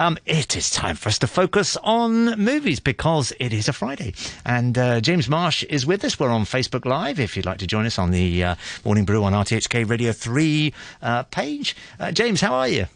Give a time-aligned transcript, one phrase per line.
[0.00, 4.14] Um, it is time for us to focus on movies because it is a Friday.
[4.46, 6.18] And uh, James Marsh is with us.
[6.18, 9.22] We're on Facebook Live if you'd like to join us on the uh, Morning Brew
[9.22, 11.76] on RTHK Radio 3 uh, page.
[11.98, 12.86] Uh, James, how are you?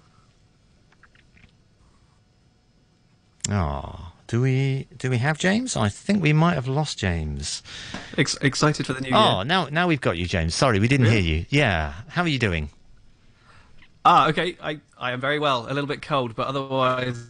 [3.50, 5.76] Oh, do we do we have James?
[5.76, 7.62] I think we might have lost James.
[8.16, 9.44] Ex- excited for the new Oh, year.
[9.44, 10.54] now now we've got you, James.
[10.54, 11.20] Sorry, we didn't Really?
[11.22, 11.46] hear you.
[11.50, 12.70] Yeah, how are you doing?
[14.04, 14.56] Ah, okay.
[14.62, 15.66] I, I am very well.
[15.66, 17.26] A little bit cold, but otherwise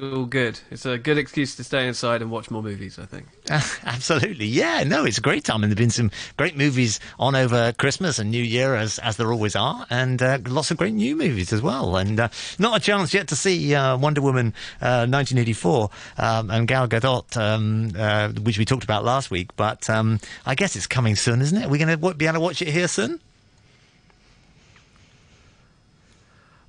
[0.00, 0.58] all good.
[0.70, 2.98] It's a good excuse to stay inside and watch more movies.
[2.98, 3.26] I think.
[3.50, 4.82] Uh, absolutely, yeah.
[4.84, 8.30] No, it's a great time, and there've been some great movies on over Christmas and
[8.30, 11.62] New Year, as as there always are, and uh, lots of great new movies as
[11.62, 11.96] well.
[11.96, 14.48] And uh, not a chance yet to see uh, Wonder Woman
[14.80, 19.54] uh, 1984 um, and Gal Gadot, um, uh, which we talked about last week.
[19.56, 21.70] But um, I guess it's coming soon, isn't it?
[21.70, 23.20] We're going to be able to watch it here soon.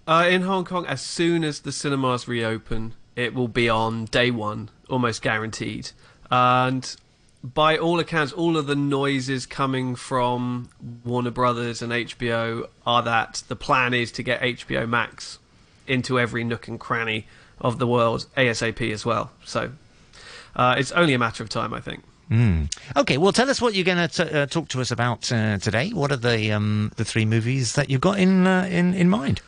[0.08, 4.30] Uh, in Hong Kong, as soon as the cinemas reopen, it will be on day
[4.30, 5.91] one, almost guaranteed.
[6.29, 6.96] And
[7.43, 10.70] by all accounts, all of the noises coming from
[11.04, 15.40] Warner Brothers and HBO are that the plan is to get HBO Max
[15.88, 17.26] into every nook and cranny
[17.60, 19.32] of the world ASAP as well.
[19.44, 19.72] So
[20.55, 22.04] uh, it's only a matter of time, I think.
[22.98, 25.91] Okay, well, tell us what you're going to uh, talk to us about uh, today.
[25.91, 29.41] What are the um, the three movies that you've got in uh, in in mind?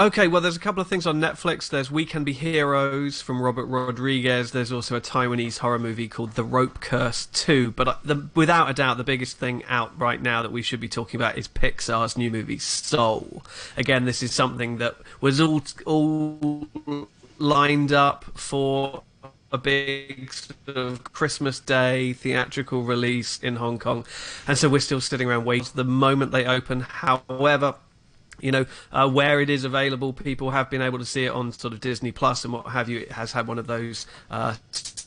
[0.00, 1.68] Okay, well, there's a couple of things on Netflix.
[1.68, 4.52] There's We Can Be Heroes from Robert Rodriguez.
[4.52, 7.72] There's also a Taiwanese horror movie called The Rope Curse 2.
[7.72, 10.78] But uh, the, without a doubt, the biggest thing out right now that we should
[10.78, 13.42] be talking about is Pixar's new movie Soul.
[13.76, 16.68] Again, this is something that was all all
[17.40, 19.02] lined up for
[19.50, 24.06] a big sort of Christmas Day theatrical release in Hong Kong,
[24.46, 26.82] and so we're still sitting around waiting the moment they open.
[26.82, 27.74] However
[28.40, 31.52] you know, uh, where it is available, people have been able to see it on
[31.52, 33.00] sort of Disney Plus and what have you.
[33.00, 34.54] It has had one of those uh,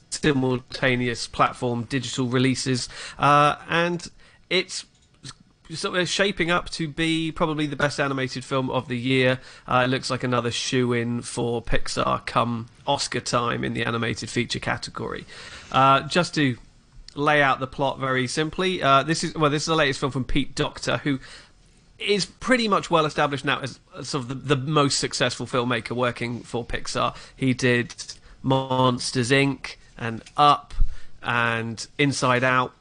[0.10, 4.10] simultaneous platform digital releases, uh, and
[4.50, 4.86] it's
[5.76, 9.40] sort of shaping up to be probably the best animated film of the year.
[9.68, 14.30] Uh, it looks like another shoe in for Pixar come Oscar time in the animated
[14.30, 15.26] feature category.
[15.72, 16.58] Uh, just to
[17.16, 20.12] lay out the plot very simply, uh, this is well, this is the latest film
[20.12, 21.20] from Pete Docter, who
[22.02, 26.42] is pretty much well established now as sort of the, the most successful filmmaker working
[26.42, 27.16] for Pixar.
[27.36, 27.94] He did
[28.44, 29.76] Monsters Inc.
[29.98, 30.74] and Up
[31.22, 32.74] and Inside Out.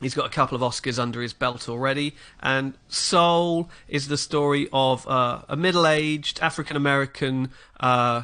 [0.00, 2.14] He's got a couple of Oscars under his belt already.
[2.42, 8.22] And Soul is the story of uh, a middle aged African American uh,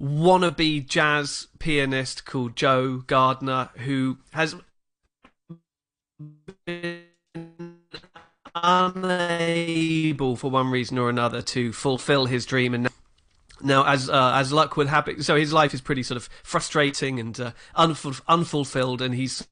[0.00, 4.54] wannabe jazz pianist called Joe Gardner who has
[6.64, 7.05] been
[8.66, 12.74] unable for one reason or another to fulfill his dream.
[12.74, 12.88] And
[13.62, 17.18] now as uh, as luck would happen so his life is pretty sort of frustrating
[17.18, 19.46] and uh, unful- unfulfilled and he's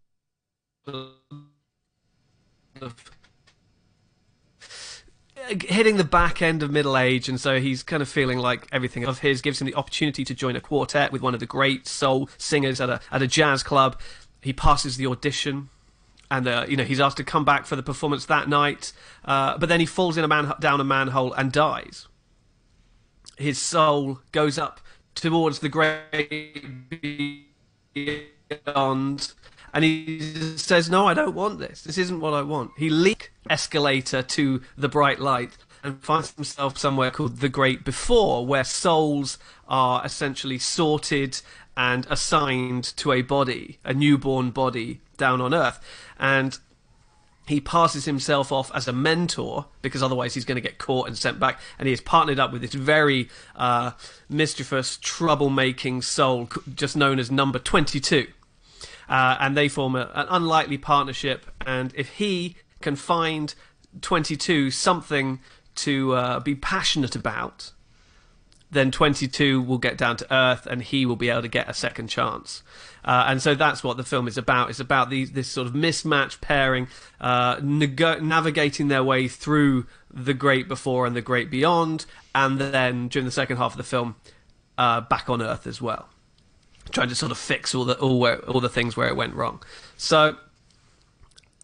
[5.62, 9.06] hitting the back end of middle age and so he's kind of feeling like everything
[9.06, 11.86] of his gives him the opportunity to join a quartet with one of the great
[11.86, 13.98] soul singers at a at a jazz club.
[14.42, 15.70] He passes the audition
[16.36, 18.92] and uh, you know he's asked to come back for the performance that night,
[19.24, 22.08] uh, but then he falls in a man down a manhole and dies.
[23.36, 24.80] His soul goes up
[25.14, 26.64] towards the great
[27.94, 29.32] beyond,
[29.72, 31.82] and he says, "No, I don't want this.
[31.82, 36.78] This isn't what I want." He leaks escalator to the bright light and finds himself
[36.78, 41.40] somewhere called the Great Before, where souls are essentially sorted
[41.76, 45.78] and assigned to a body, a newborn body down on Earth,
[46.18, 46.58] and
[47.46, 51.18] he passes himself off as a mentor because otherwise he's going to get caught and
[51.18, 51.60] sent back.
[51.78, 53.90] And he is partnered up with this very uh,
[54.30, 58.28] mischievous, troublemaking soul, just known as Number Twenty Two.
[59.06, 61.44] Uh, and they form a, an unlikely partnership.
[61.66, 63.54] And if he can find
[64.00, 65.40] 22 something
[65.76, 67.72] to uh, be passionate about,
[68.70, 71.74] then 22 will get down to earth and he will be able to get a
[71.74, 72.62] second chance.
[73.04, 74.70] Uh, and so that's what the film is about.
[74.70, 76.88] It's about these, this sort of mismatched pairing,
[77.20, 83.08] uh, nego- navigating their way through the great before and the great beyond, and then
[83.08, 84.16] during the second half of the film,
[84.78, 86.08] uh, back on earth as well,
[86.90, 89.34] trying to sort of fix all the all where, all the things where it went
[89.34, 89.62] wrong.
[89.96, 90.36] So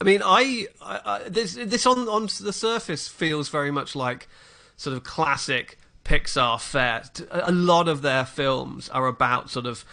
[0.00, 4.28] I mean, I, I, I this this on on the surface feels very much like
[4.76, 7.04] sort of classic Pixar fare.
[7.30, 9.84] A lot of their films are about sort of.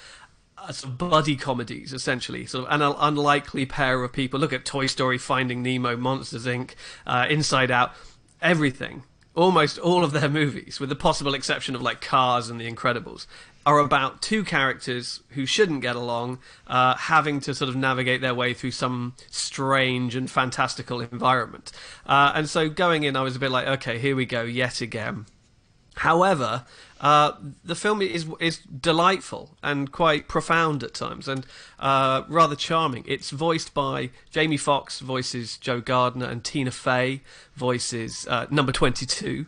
[0.60, 4.40] Uh, sort of buddy comedies, essentially, sort of an un- unlikely pair of people.
[4.40, 6.72] Look at Toy Story, Finding Nemo, Monsters Inc.,
[7.06, 7.92] uh, Inside Out,
[8.42, 9.04] everything.
[9.38, 13.28] Almost all of their movies, with the possible exception of like Cars and The Incredibles,
[13.66, 18.34] are about two characters who shouldn't get along, uh, having to sort of navigate their
[18.34, 21.72] way through some strange and fantastical environment.
[22.06, 24.82] Uh, and so going in, I was a bit like, okay, here we go, yet
[24.82, 25.28] again.
[25.98, 26.66] However,
[27.02, 27.34] uh,
[27.64, 31.46] the film is is delightful and quite profound at times, and
[31.80, 33.04] uh, rather charming.
[33.08, 37.22] It's voiced by Jamie Foxx, voices Joe Gardner, and Tina Fey
[37.56, 39.48] voices uh, Number Twenty Two.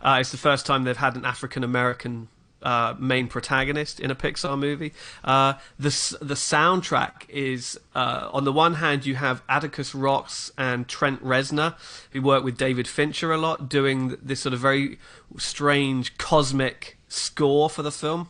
[0.00, 2.28] Uh, it's the first time they've had an African American
[2.62, 4.92] uh, main protagonist in a Pixar movie.
[5.24, 5.90] Uh, the
[6.20, 11.74] the soundtrack is uh, on the one hand you have Atticus Ross and Trent Reznor,
[12.12, 14.98] who work with David Fincher a lot, doing this sort of very
[15.36, 18.28] strange cosmic score for the film.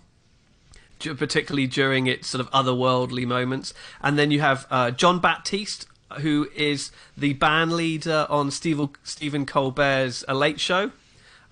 [1.00, 3.72] Particularly during its sort of otherworldly moments,
[4.02, 5.86] and then you have uh, Jon Batiste,
[6.22, 10.90] who is the band leader on Steve, Stephen Colbert's A Late Show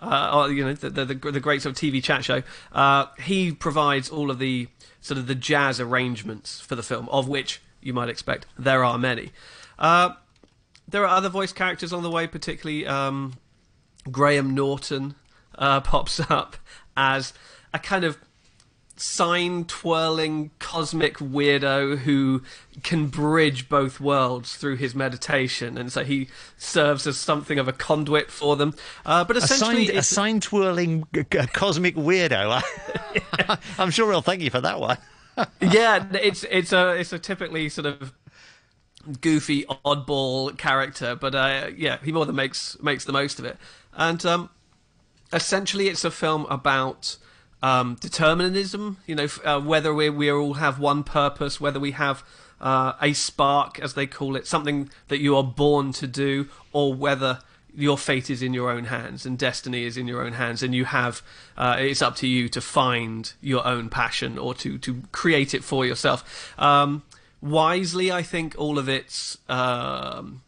[0.00, 4.08] uh, you know, the, the, the great sort of TV chat show, uh, he provides
[4.10, 4.68] all of the
[5.00, 8.98] sort of the jazz arrangements for the film, of which you might expect there are
[8.98, 9.32] many.
[9.78, 10.10] Uh,
[10.88, 13.34] there are other voice characters on the way, particularly um,
[14.10, 15.14] Graham Norton
[15.56, 16.56] uh, pops up
[16.96, 17.32] as
[17.72, 18.18] a kind of
[18.96, 22.42] sign twirling cosmic weirdo who
[22.82, 27.72] can bridge both worlds through his meditation, and so he serves as something of a
[27.72, 28.74] conduit for them.
[29.04, 31.06] Uh, but essentially, a sign, twirling
[31.52, 32.62] cosmic weirdo.
[33.78, 34.98] I'm sure he'll thank you for that one.
[35.60, 38.12] yeah, it's it's a it's a typically sort of
[39.20, 43.58] goofy oddball character, but uh, yeah, he more than makes makes the most of it.
[43.94, 44.50] And um,
[45.32, 47.16] essentially, it's a film about
[47.62, 48.98] um, determinism.
[49.06, 52.24] You know, uh, whether we we all have one purpose, whether we have
[52.60, 56.94] uh, a spark, as they call it, something that you are born to do, or
[56.94, 57.40] whether
[57.74, 60.74] your fate is in your own hands and destiny is in your own hands, and
[60.74, 61.22] you have
[61.56, 65.62] uh, it's up to you to find your own passion or to to create it
[65.62, 66.54] for yourself.
[66.58, 67.02] Um,
[67.42, 70.42] wisely, I think all of its um,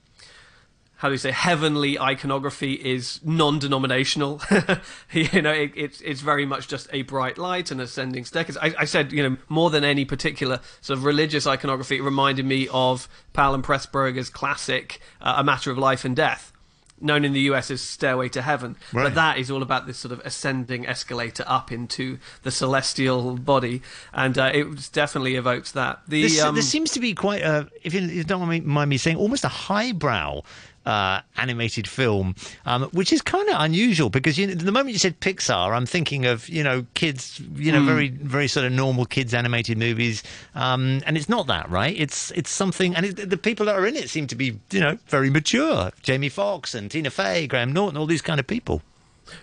[0.98, 4.42] how do you say heavenly iconography is non-denominational.
[5.12, 8.56] you know, it, it's it's very much just a bright light and ascending staircase.
[8.60, 12.46] I, I, said, you know, more than any particular sort of religious iconography, it reminded
[12.46, 16.52] me of Powell and Pressburger's classic uh, "A Matter of Life and Death."
[17.00, 19.04] Known in the US as Stairway to Heaven, right.
[19.04, 23.82] but that is all about this sort of ascending escalator up into the celestial body,
[24.12, 26.00] and uh, it definitely evokes that.
[26.08, 29.16] The, this, um, there seems to be quite a, if you don't mind me saying,
[29.16, 30.42] almost a highbrow
[30.88, 34.98] uh, animated film, um, which is kind of unusual because you know, the moment you
[34.98, 37.86] said Pixar, I'm thinking of you know kids, you know, mm.
[37.86, 40.22] very very sort of normal kids animated movies,
[40.54, 41.94] um, and it's not that, right?
[41.94, 44.80] It's it's something, and it, the people that are in it seem to be you
[44.80, 45.90] know very mature.
[46.02, 48.80] Jamie Foxx and Tina Fey, Graham Norton, all these kind of people.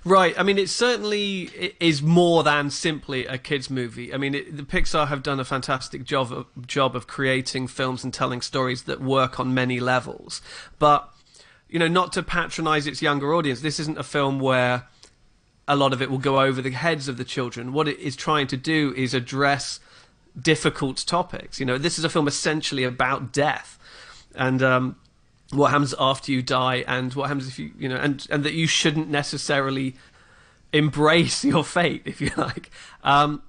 [0.04, 0.34] Right.
[0.36, 4.12] I mean, it certainly is more than simply a kids' movie.
[4.12, 8.04] I mean, it, the Pixar have done a fantastic job of, job of creating films
[8.04, 10.42] and telling stories that work on many levels.
[10.80, 11.08] But
[11.70, 13.62] you know, not to patronize its younger audience.
[13.62, 14.88] This isn't a film where
[15.68, 17.74] a lot of it will go over the heads of the children.
[17.74, 19.80] What it is trying to do is address
[20.40, 21.60] difficult topics.
[21.60, 23.80] You know, this is a film essentially about death
[24.36, 24.96] and um,
[25.52, 28.54] what happens after you die, and what happens if you, you know, and and that
[28.54, 29.96] you shouldn't necessarily
[30.74, 32.70] embrace your fate, if you like.
[33.04, 33.44] Um,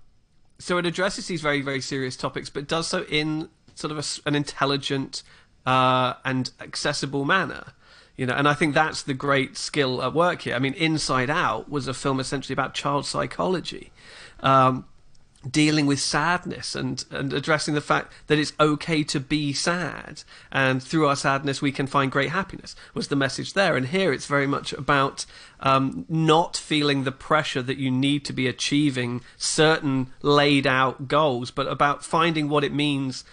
[0.59, 4.29] so it addresses these very very serious topics, but does so in sort of a,
[4.29, 5.23] an intelligent
[5.67, 7.73] uh, and accessible manner
[8.17, 10.55] you know and i think that's the great skill at work here.
[10.55, 13.93] I mean inside out was a film essentially about child psychology
[14.41, 14.85] um,
[15.51, 20.83] dealing with sadness and, and addressing the fact that it's okay to be sad and
[20.83, 23.77] through our sadness we can find great happiness was the message there.
[23.77, 25.25] And here it's very much about
[25.61, 31.51] um, not feeling the pressure that you need to be achieving certain laid out goals
[31.51, 33.25] but about finding what it means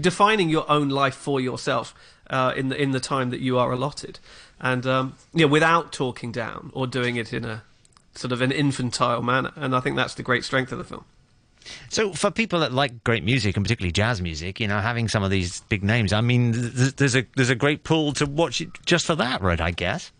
[0.00, 1.94] defining your own life for yourself
[2.30, 4.18] uh, in the in the time that you are allotted,
[4.60, 7.62] and um, yeah, without talking down or doing it in a
[8.14, 9.52] sort of an infantile manner.
[9.56, 11.04] And I think that's the great strength of the film.
[11.88, 15.22] So, for people that like great music and particularly jazz music, you know, having some
[15.22, 18.70] of these big names, I mean, there's a there's a great pull to watch it
[18.84, 19.60] just for that, right?
[19.60, 20.10] I guess.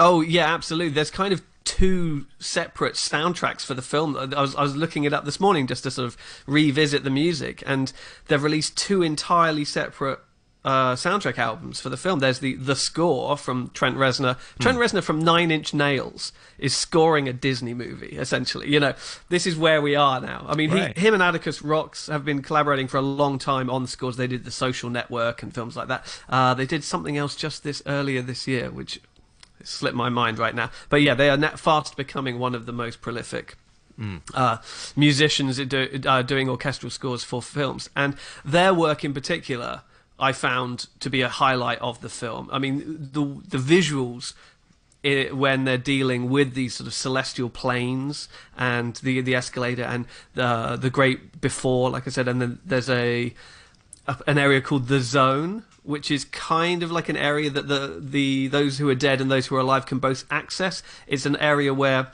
[0.00, 0.92] Oh yeah, absolutely.
[0.94, 4.16] There's kind of two separate soundtracks for the film.
[4.16, 7.10] I was, I was looking it up this morning just to sort of revisit the
[7.10, 7.92] music, and
[8.26, 10.20] they've released two entirely separate
[10.64, 12.18] uh, soundtrack albums for the film.
[12.18, 14.36] There's the the score from Trent Reznor.
[14.58, 14.82] Trent mm.
[14.82, 18.16] Reznor from Nine Inch Nails is scoring a Disney movie.
[18.16, 18.94] Essentially, you know,
[19.28, 20.44] this is where we are now.
[20.48, 20.96] I mean, right.
[20.96, 24.16] he, him and Atticus Ross have been collaborating for a long time on scores.
[24.16, 26.22] They did The Social Network and films like that.
[26.28, 29.00] Uh, they did something else just this earlier this year, which
[29.62, 30.70] slipped my mind right now.
[30.88, 33.56] But yeah, they are net fast becoming one of the most prolific
[33.98, 34.20] Mm.
[34.32, 34.58] Uh,
[34.94, 39.82] musicians do, uh, doing orchestral scores for films, and their work in particular,
[40.18, 42.48] I found to be a highlight of the film.
[42.52, 44.34] I mean, the the visuals
[45.02, 50.06] it, when they're dealing with these sort of celestial planes and the the escalator and
[50.34, 53.34] the the great before, like I said, and then there's a,
[54.06, 57.98] a an area called the zone, which is kind of like an area that the
[58.00, 60.82] the those who are dead and those who are alive can both access.
[61.06, 62.10] It's an area where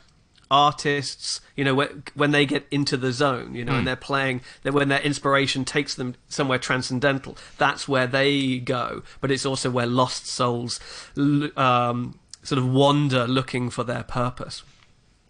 [0.50, 3.76] artists, you know, when they get into the zone, you know, mm.
[3.76, 3.86] and hmm.
[3.86, 9.02] they're playing, when their inspiration takes them somewhere transcendental, that's where they go.
[9.20, 10.80] But it's also where lost souls
[11.16, 14.62] um, sort of wander looking for their purpose.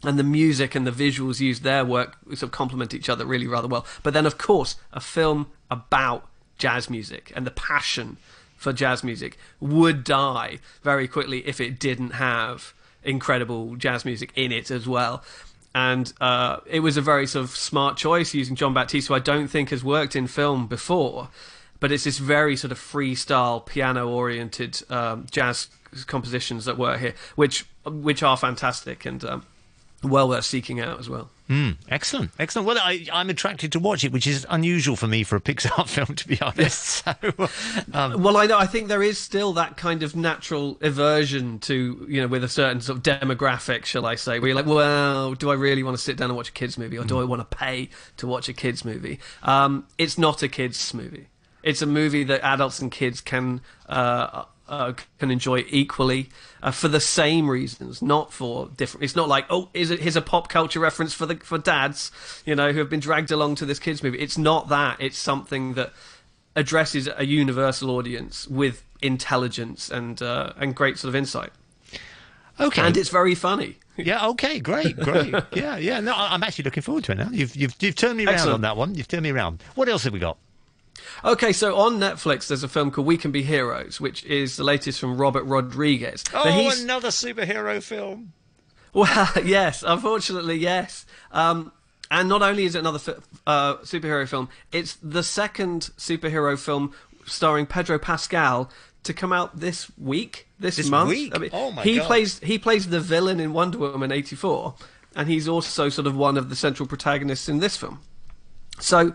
[0.02, 3.46] And the music and the visuals used their work sort of complement each other really
[3.46, 3.86] rather well.
[4.02, 6.28] But then, of course, a film about
[6.58, 8.18] jazz music and the passion
[8.56, 14.52] for jazz music would die very quickly if it didn't have incredible jazz music in
[14.52, 15.22] it as well.
[15.74, 19.18] And uh, it was a very sort of smart choice using Jon Batiste, who I
[19.18, 21.28] don't think has worked in film before.
[21.80, 25.68] But it's this very sort of freestyle, piano-oriented um, jazz
[26.06, 29.46] compositions that were here, which which are fantastic and um,
[30.04, 31.30] well worth seeking out as well.
[31.48, 32.66] Mm, excellent, excellent.
[32.66, 35.86] Well, I, am attracted to watch it, which is unusual for me for a Pixar
[35.88, 37.04] film, to be honest.
[37.14, 37.14] So,
[37.92, 38.58] um, well, I know.
[38.58, 42.48] I think there is still that kind of natural aversion to, you know, with a
[42.48, 45.96] certain sort of demographic, shall I say, where you're like, well, do I really want
[45.96, 48.26] to sit down and watch a kids movie, or do I want to pay to
[48.26, 49.18] watch a kids movie?
[49.42, 51.28] Um, it's not a kids movie.
[51.62, 56.30] It's a movie that adults and kids can uh, uh, can enjoy equally
[56.62, 59.04] uh, for the same reasons, not for different.
[59.04, 62.10] It's not like oh, is it here's a pop culture reference for the for dads,
[62.44, 64.18] you know, who have been dragged along to this kids movie.
[64.18, 64.96] It's not that.
[65.00, 65.92] It's something that
[66.56, 71.50] addresses a universal audience with intelligence and uh, and great sort of insight.
[72.58, 73.76] Okay, and it's very funny.
[73.96, 74.26] Yeah.
[74.30, 74.58] Okay.
[74.58, 74.96] Great.
[74.96, 75.32] Great.
[75.52, 75.76] yeah.
[75.76, 76.00] Yeah.
[76.00, 77.28] No, I'm actually looking forward to it now.
[77.30, 78.54] You've you've you've turned me around Excellent.
[78.54, 78.96] on that one.
[78.96, 79.62] You've turned me around.
[79.76, 80.36] What else have we got?
[81.24, 84.64] Okay, so on Netflix, there's a film called We Can Be Heroes, which is the
[84.64, 86.24] latest from Robert Rodriguez.
[86.32, 88.32] Oh, another superhero film.
[88.92, 91.04] Well, yes, unfortunately, yes.
[91.32, 91.72] Um,
[92.10, 96.94] and not only is it another uh, superhero film, it's the second superhero film
[97.26, 98.70] starring Pedro Pascal
[99.02, 101.10] to come out this week, this, this month.
[101.10, 101.34] Week?
[101.34, 102.06] I mean, oh my he God.
[102.06, 104.74] plays he plays the villain in Wonder Woman eighty four,
[105.16, 108.00] and he's also sort of one of the central protagonists in this film.
[108.80, 109.14] So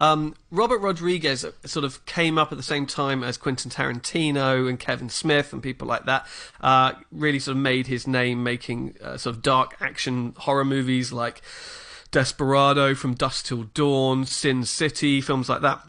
[0.00, 4.80] um, Robert Rodriguez sort of came up at the same time as Quentin Tarantino and
[4.80, 6.26] Kevin Smith and people like that.
[6.60, 11.12] Uh, really sort of made his name making uh, sort of dark action horror movies
[11.12, 11.42] like
[12.10, 15.82] Desperado, From Dusk Till Dawn, Sin City, films like that.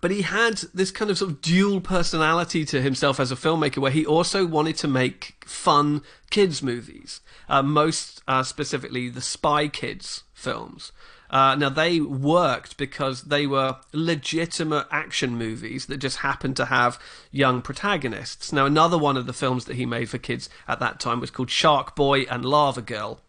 [0.00, 3.78] But he had this kind of sort of dual personality to himself as a filmmaker,
[3.78, 9.66] where he also wanted to make fun kids movies, uh, most uh, specifically the Spy
[9.66, 10.92] Kids films.
[11.34, 16.96] Uh, now they worked because they were legitimate action movies that just happened to have
[17.32, 18.52] young protagonists.
[18.52, 21.32] Now another one of the films that he made for kids at that time was
[21.32, 23.20] called Shark Boy and Lava Girl.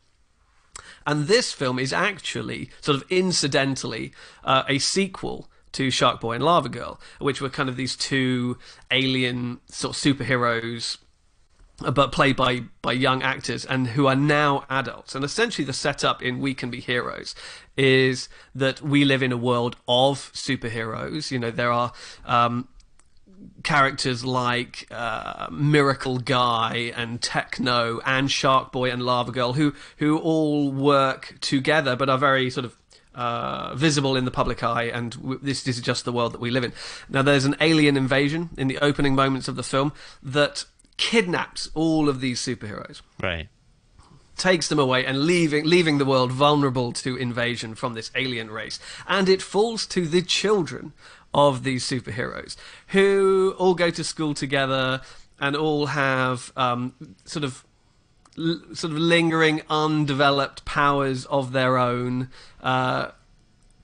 [1.07, 6.43] And this film is actually, sort of incidentally, uh, a sequel to Shark Boy and
[6.43, 8.59] Lava Girl, which were kind of these two
[8.91, 10.97] alien sort of superheroes
[11.79, 15.15] but played by by young actors and who are now adults.
[15.15, 17.36] And essentially, the setup in We Can Be Heroes
[17.77, 21.32] is that we live in a world of superheroes.
[21.32, 21.94] You know, there are.
[22.25, 22.67] Um,
[23.63, 30.17] characters like uh, Miracle Guy and Techno and Shark Boy and Lava Girl, who who
[30.17, 32.77] all work together, but are very sort of
[33.15, 36.41] uh, visible in the public eye, and w- this, this is just the world that
[36.41, 36.74] we live in.
[37.10, 40.65] Now, there's an alien invasion in the opening moments of the film that
[40.97, 43.01] kidnaps all of these superheroes.
[43.21, 43.47] Right.
[44.37, 48.79] Takes them away and leaving leaving the world vulnerable to invasion from this alien race.
[49.07, 50.93] And it falls to the children
[51.33, 52.55] of these superheroes
[52.87, 55.01] who all go to school together
[55.39, 56.93] and all have um,
[57.25, 57.65] sort of
[58.35, 62.29] sort of lingering undeveloped powers of their own
[62.61, 63.11] uh,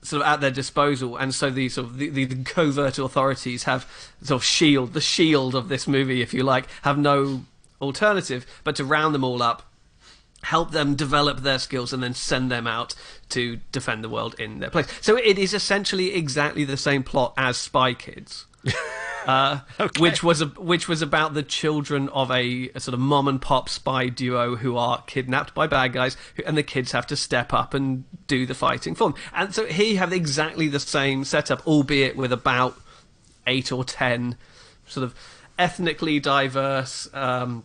[0.02, 3.88] sort of at their disposal, and so the sort of the, the, covert authorities have
[4.22, 7.44] sort of shield the shield of this movie, if you like, have no
[7.80, 9.62] alternative but to round them all up,
[10.42, 12.94] help them develop their skills, and then send them out
[13.28, 14.88] to defend the world in their place.
[15.00, 18.46] So it is essentially exactly the same plot as Spy Kids.
[19.26, 20.00] uh, okay.
[20.00, 23.40] which was a, which was about the children of a, a, sort of mom and
[23.40, 27.52] pop spy duo who are kidnapped by bad guys, and the kids have to step
[27.52, 29.20] up and do the fighting for them.
[29.34, 32.78] And so here you have exactly the same setup, albeit with about
[33.46, 34.36] eight or ten
[34.86, 35.14] sort of
[35.58, 37.08] ethnically diverse.
[37.12, 37.64] Um,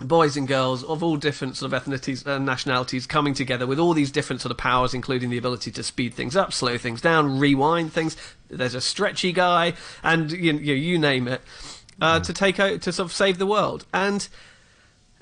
[0.00, 3.92] boys and girls of all different sort of ethnicities and nationalities coming together with all
[3.92, 7.38] these different sort of powers, including the ability to speed things up, slow things down,
[7.38, 8.16] rewind things.
[8.48, 11.42] There's a stretchy guy, and you, you, you name it,
[12.00, 12.22] uh, mm.
[12.24, 13.86] to take out to sort of save the world.
[13.92, 14.26] And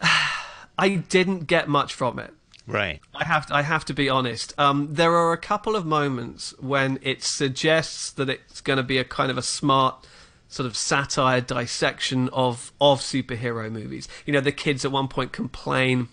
[0.79, 2.33] I didn't get much from it.
[2.67, 3.01] Right.
[3.15, 4.53] I have to, I have to be honest.
[4.59, 8.99] Um, there are a couple of moments when it suggests that it's going to be
[8.99, 10.07] a kind of a smart
[10.49, 14.09] sort of satire dissection of of superhero movies.
[14.27, 16.09] You know, the kids at one point complain.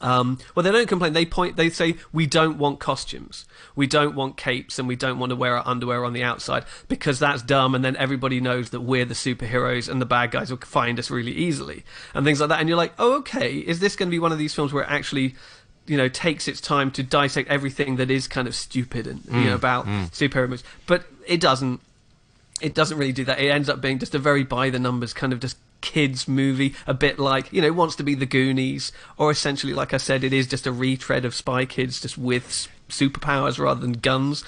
[0.00, 1.12] Um, well, they don't complain.
[1.12, 1.56] They point.
[1.56, 5.36] They say we don't want costumes, we don't want capes, and we don't want to
[5.36, 7.74] wear our underwear on the outside because that's dumb.
[7.74, 11.10] And then everybody knows that we're the superheroes, and the bad guys will find us
[11.10, 12.60] really easily, and things like that.
[12.60, 14.82] And you're like, oh, okay, is this going to be one of these films where
[14.82, 15.36] it actually
[15.86, 19.42] you know takes its time to dissect everything that is kind of stupid and mm,
[19.42, 20.10] you know about mm.
[20.10, 21.80] superhero movies, but it doesn't
[22.60, 23.40] it doesn't really do that.
[23.40, 26.74] It ends up being just a very by the numbers kind of just kids movie,
[26.86, 30.24] a bit like you know wants to be the Goonies, or essentially, like I said,
[30.24, 34.44] it is just a retread of Spy Kids, just with superpowers rather than guns.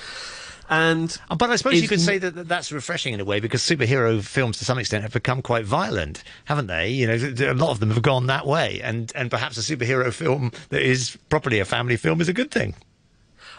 [0.69, 3.63] And uh, but I suppose you could say that that's refreshing in a way because
[3.63, 6.91] superhero films to some extent have become quite violent, haven't they?
[6.91, 10.13] You know, a lot of them have gone that way, and and perhaps a superhero
[10.13, 12.75] film that is properly a family film is a good thing.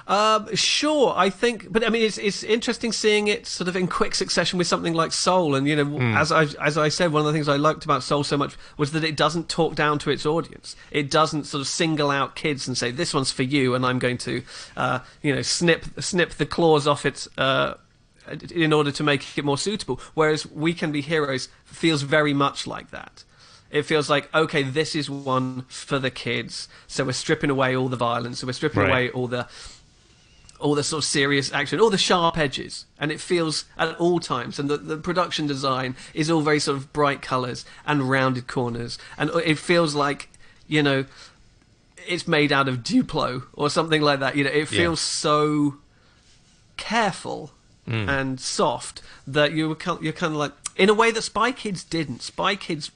[0.08, 3.88] Um, sure, I think, but I mean, it's it's interesting seeing it sort of in
[3.88, 6.18] quick succession with something like Soul, and you know, mm.
[6.18, 8.56] as I as I said, one of the things I liked about Soul so much
[8.78, 10.78] was that it doesn't talk down to its audience.
[10.92, 14.00] It doesn't sort of single out kids and say this one's for you, and I'm
[14.00, 14.44] going to,
[14.78, 17.28] uh, you know, snip snip the claws off it.
[17.38, 17.74] Uh,
[18.54, 22.68] in order to make it more suitable, whereas We Can Be Heroes feels very much
[22.68, 23.24] like that.
[23.72, 26.68] It feels like okay, this is one for the kids.
[26.88, 28.40] So we're stripping away all the violence.
[28.40, 28.90] So we're stripping right.
[28.90, 29.48] away all the
[30.60, 34.20] all the sort of serious action, all the sharp edges, and it feels at all
[34.20, 34.60] times.
[34.60, 38.98] And the, the production design is all very sort of bright colours and rounded corners,
[39.18, 40.30] and it feels like
[40.68, 41.06] you know
[42.08, 44.36] it's made out of Duplo or something like that.
[44.36, 45.22] You know, it feels yeah.
[45.22, 45.76] so
[46.78, 47.52] careful
[47.88, 48.08] mm.
[48.08, 51.84] and soft that you were you're kind of like in a way that Spy Kids
[51.84, 52.22] didn't.
[52.22, 52.92] Spy Kids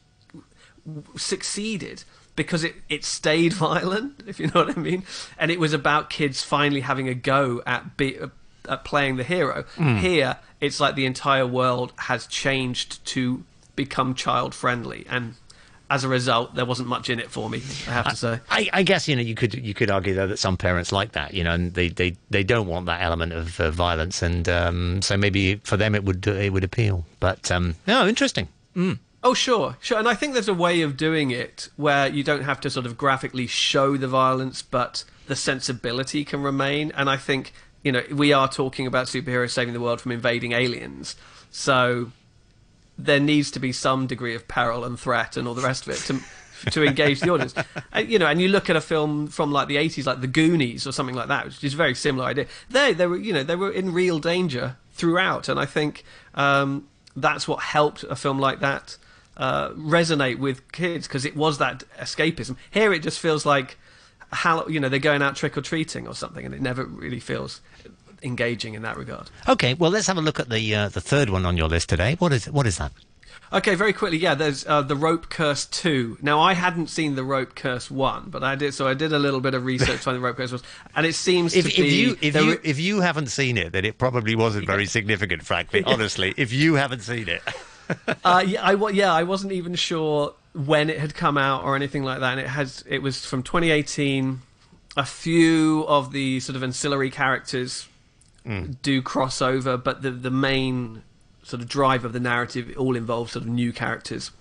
[1.15, 2.03] succeeded
[2.35, 5.03] because it, it stayed violent, if you know what I mean.
[5.37, 8.17] And it was about kids finally having a go at, be,
[8.67, 9.65] at playing the hero.
[9.75, 9.99] Mm.
[9.99, 13.43] Here, it's like the entire world has changed to
[13.75, 15.05] become child friendly.
[15.09, 15.35] And
[15.91, 17.57] as a result, there wasn't much in it for me.
[17.87, 18.39] I have to say.
[18.49, 21.11] I, I, guess you know you could you could argue though that some parents like
[21.11, 24.47] that, you know, and they, they, they don't want that element of uh, violence, and
[24.47, 27.05] um, so maybe for them it would it would appeal.
[27.19, 28.47] But um, no, interesting.
[28.73, 28.99] Mm.
[29.23, 29.99] Oh, sure, sure.
[29.99, 32.87] And I think there's a way of doing it where you don't have to sort
[32.87, 36.91] of graphically show the violence, but the sensibility can remain.
[36.95, 37.53] And I think,
[37.83, 41.15] you know, we are talking about superheroes saving the world from invading aliens.
[41.51, 42.11] So
[42.97, 45.93] there needs to be some degree of peril and threat and all the rest of
[45.93, 46.19] it to.
[46.69, 47.55] to engage the audience,
[47.91, 50.27] and, you know, and you look at a film from like the eighties, like The
[50.27, 52.45] Goonies or something like that, which is a very similar idea.
[52.69, 56.03] They, they were, you know, they were in real danger throughout, and I think
[56.35, 58.95] um, that's what helped a film like that
[59.41, 62.55] uh, resonate with kids because it was that escapism.
[62.69, 63.77] Here, it just feels like
[64.31, 67.19] how you know they're going out trick or treating or something, and it never really
[67.19, 67.59] feels
[68.21, 69.31] engaging in that regard.
[69.49, 71.89] Okay, well, let's have a look at the uh, the third one on your list
[71.89, 72.15] today.
[72.19, 72.91] What is what is that?
[73.53, 74.35] Okay, very quickly, yeah.
[74.35, 76.19] There's uh, the Rope Curse two.
[76.21, 79.19] Now, I hadn't seen the Rope Curse one, but I did, so I did a
[79.19, 80.63] little bit of research on the Rope Curse was,
[80.95, 81.89] and it seems if, to if be.
[81.89, 85.83] You, if you if you haven't seen it, then it probably wasn't very significant, frankly.
[85.87, 87.41] Honestly, if you haven't seen it.
[88.23, 92.03] Uh, yeah, I yeah, I wasn't even sure when it had come out or anything
[92.03, 92.31] like that.
[92.31, 94.41] And it has it was from 2018.
[94.97, 97.87] A few of the sort of ancillary characters
[98.45, 98.75] mm.
[98.81, 101.03] do cross over, but the the main
[101.43, 104.31] sort of drive of the narrative all involves sort of new characters.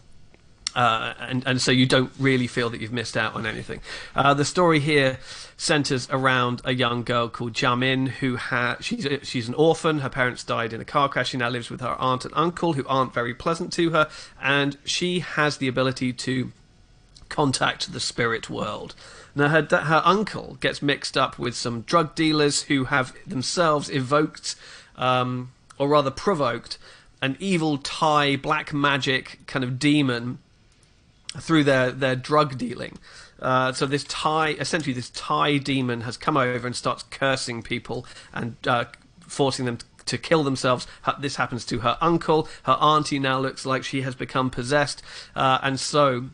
[0.74, 3.80] Uh, and and so you don't really feel that you've missed out on anything.
[4.14, 5.18] Uh, the story here
[5.56, 9.98] centers around a young girl called Jamin who ha- she's a, she's an orphan.
[9.98, 11.30] Her parents died in a car crash.
[11.30, 14.08] She now lives with her aunt and uncle who aren't very pleasant to her,
[14.40, 16.52] and she has the ability to
[17.28, 18.94] contact the spirit world.
[19.34, 24.54] Now her her uncle gets mixed up with some drug dealers who have themselves evoked,
[24.96, 26.78] um, or rather provoked,
[27.20, 30.38] an evil Thai black magic kind of demon
[31.38, 32.98] through their, their drug dealing.
[33.40, 38.06] Uh, so this Thai, essentially, this Thai demon has come over and starts cursing people
[38.32, 38.84] and uh,
[39.20, 40.86] forcing them to kill themselves.
[41.20, 42.48] This happens to her uncle.
[42.64, 45.02] Her auntie now looks like she has become possessed,
[45.36, 46.30] uh, and so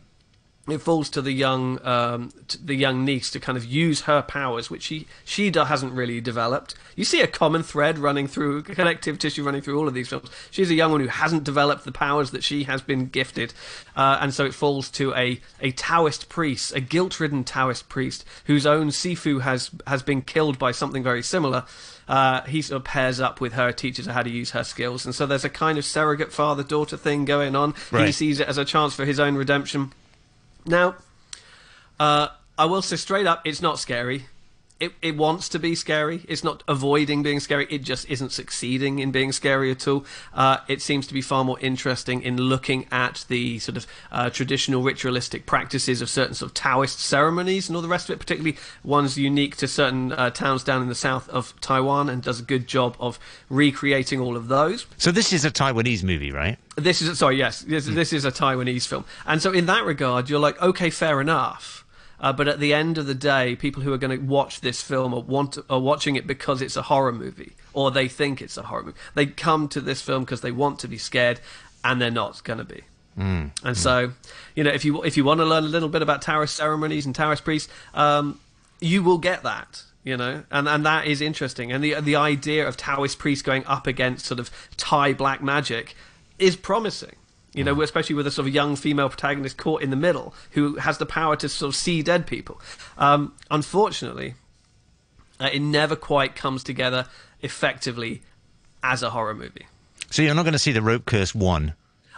[0.69, 4.21] it falls to the young um, to the young niece to kind of use her
[4.21, 6.75] powers, which she she hasn't really developed.
[6.95, 10.29] You see a common thread running through connective tissue running through all of these films.
[10.51, 13.53] She's a young one who hasn't developed the powers that she has been gifted,
[13.95, 18.65] uh, and so it falls to a a Taoist priest, a guilt-ridden Taoist priest whose
[18.65, 21.65] own Sifu has has been killed by something very similar.
[22.07, 25.05] Uh, he sort of pairs up with her, teaches her how to use her skills,
[25.05, 27.73] and so there's a kind of surrogate father-daughter thing going on.
[27.91, 28.05] Right.
[28.07, 29.91] He sees it as a chance for his own redemption.
[30.67, 30.95] Now,
[31.99, 32.27] uh,
[32.57, 34.25] I will say straight up, it's not scary.
[34.79, 36.21] It, it wants to be scary.
[36.27, 37.65] It's not avoiding being scary.
[37.69, 40.05] It just isn't succeeding in being scary at all.
[40.35, 44.29] Uh, it seems to be far more interesting in looking at the sort of uh,
[44.29, 48.19] traditional ritualistic practices of certain sort of Taoist ceremonies and all the rest of it,
[48.19, 52.39] particularly ones unique to certain uh, towns down in the south of Taiwan, and does
[52.39, 53.17] a good job of
[53.49, 54.85] recreating all of those.
[54.97, 56.59] So this is a Taiwanese movie, right?
[56.75, 60.29] This is sorry, yes, this, this is a Taiwanese film, and so in that regard,
[60.29, 61.83] you're like, okay, fair enough.
[62.19, 64.81] Uh, but at the end of the day, people who are going to watch this
[64.81, 68.57] film are want are watching it because it's a horror movie, or they think it's
[68.57, 68.97] a horror movie.
[69.13, 71.39] They come to this film because they want to be scared,
[71.83, 72.83] and they're not going to be.
[73.17, 73.51] Mm.
[73.63, 74.13] And so,
[74.55, 77.05] you know, if you if you want to learn a little bit about Taoist ceremonies
[77.05, 78.39] and Taoist priests, um,
[78.79, 79.83] you will get that.
[80.03, 81.71] You know, and and that is interesting.
[81.71, 85.95] And the the idea of Taoist priests going up against sort of Thai black magic
[86.39, 87.16] is promising.
[87.57, 90.75] You know, especially with a sort of young female protagonist caught in the middle who
[90.75, 92.61] has the power to sort of see dead people.
[92.97, 94.35] Um, unfortunately,
[95.39, 97.07] uh, it never quite comes together
[97.41, 98.21] effectively
[98.83, 99.65] as a horror movie.
[100.11, 101.73] So you're not going to see the Rope Curse one.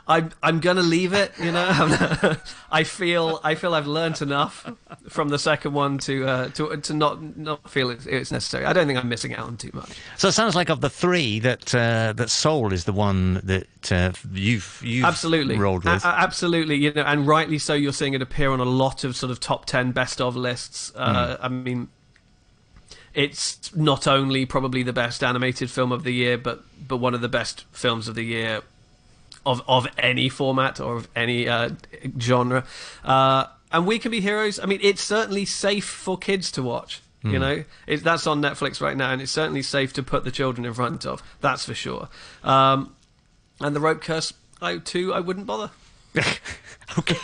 [0.09, 1.31] I'm I'm gonna leave it.
[1.39, 2.35] You know,
[2.71, 4.65] I feel I feel I've learnt enough
[5.07, 8.65] from the second one to uh, to to not not feel it's, it's necessary.
[8.65, 9.91] I don't think I'm missing out on too much.
[10.17, 13.91] So it sounds like of the three that uh, that Soul is the one that
[13.91, 16.03] uh, you've you've absolutely rolled with.
[16.03, 17.75] A- absolutely, you know, and rightly so.
[17.75, 20.91] You're seeing it appear on a lot of sort of top ten best of lists.
[20.95, 21.45] Uh, Hmm.
[21.45, 21.87] I mean,
[23.13, 27.21] it's not only probably the best animated film of the year, but but one of
[27.21, 28.61] the best films of the year
[29.45, 31.71] of of any format or of any uh,
[32.19, 32.65] genre.
[33.04, 34.60] Uh, and we can be heroes.
[34.60, 37.02] I mean, it's certainly safe for kids to watch.
[37.21, 40.32] You know, it, that's on Netflix right now, and it's certainly safe to put the
[40.32, 41.21] children in front of.
[41.41, 42.08] That's for sure.
[42.45, 42.95] Um,
[43.60, 45.71] and the rope curse, I too, I wouldn't bother.
[46.97, 47.17] okay,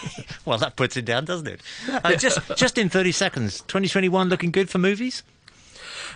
[0.43, 1.61] well that puts it down, doesn't it?
[1.89, 5.23] Uh, just just in thirty seconds, 2021 looking good for movies.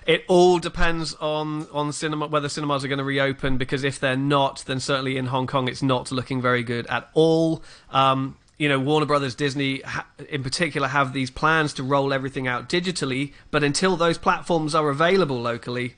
[0.05, 3.57] It all depends on on cinema whether cinemas are going to reopen.
[3.57, 7.09] Because if they're not, then certainly in Hong Kong it's not looking very good at
[7.13, 7.63] all.
[7.91, 9.81] Um, you know, Warner Brothers, Disney,
[10.27, 13.31] in particular, have these plans to roll everything out digitally.
[13.51, 15.95] But until those platforms are available locally,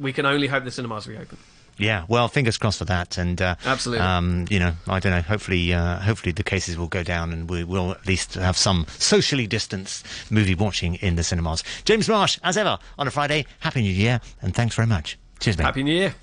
[0.00, 1.38] we can only hope the cinemas reopen.
[1.78, 4.04] Yeah, well, fingers crossed for that, and uh, Absolutely.
[4.04, 5.20] Um, you know, I don't know.
[5.22, 8.86] Hopefully, uh, hopefully the cases will go down, and we will at least have some
[8.98, 11.64] socially distanced movie watching in the cinemas.
[11.84, 13.46] James Marsh, as ever, on a Friday.
[13.60, 15.18] Happy New Year, and thanks very much.
[15.40, 15.64] Cheers, mate.
[15.64, 16.14] Happy New Year.